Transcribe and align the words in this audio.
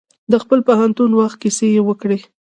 د 0.31 0.33
خپل 0.43 0.59
پوهنتون 0.67 1.11
وخت 1.19 1.37
کیسې 1.43 1.67
یې 1.75 1.81
وکړې. 1.85 2.19